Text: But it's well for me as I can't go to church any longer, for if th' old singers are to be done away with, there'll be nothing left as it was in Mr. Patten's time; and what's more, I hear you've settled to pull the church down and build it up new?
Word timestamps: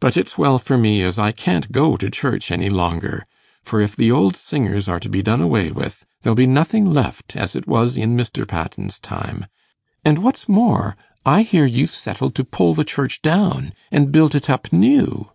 But 0.00 0.18
it's 0.18 0.36
well 0.36 0.58
for 0.58 0.76
me 0.76 1.00
as 1.02 1.18
I 1.18 1.32
can't 1.32 1.72
go 1.72 1.96
to 1.96 2.10
church 2.10 2.52
any 2.52 2.68
longer, 2.68 3.24
for 3.64 3.80
if 3.80 3.96
th' 3.96 4.10
old 4.10 4.36
singers 4.36 4.86
are 4.86 5.00
to 5.00 5.08
be 5.08 5.22
done 5.22 5.40
away 5.40 5.70
with, 5.72 6.04
there'll 6.20 6.34
be 6.36 6.46
nothing 6.46 6.84
left 6.84 7.34
as 7.34 7.56
it 7.56 7.66
was 7.66 7.96
in 7.96 8.18
Mr. 8.18 8.46
Patten's 8.46 8.98
time; 8.98 9.46
and 10.04 10.18
what's 10.22 10.46
more, 10.46 10.94
I 11.24 11.40
hear 11.40 11.64
you've 11.64 11.88
settled 11.90 12.34
to 12.34 12.44
pull 12.44 12.74
the 12.74 12.84
church 12.84 13.22
down 13.22 13.72
and 13.90 14.12
build 14.12 14.34
it 14.34 14.50
up 14.50 14.74
new? 14.74 15.30